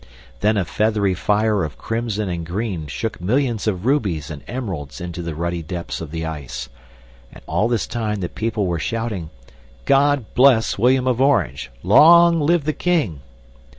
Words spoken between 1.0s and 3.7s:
fire of crimson and green shook millions